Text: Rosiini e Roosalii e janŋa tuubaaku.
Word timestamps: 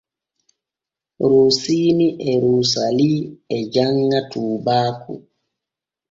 Rosiini 1.29 2.07
e 2.29 2.31
Roosalii 2.43 3.21
e 3.55 3.57
janŋa 3.73 4.19
tuubaaku. 4.29 5.13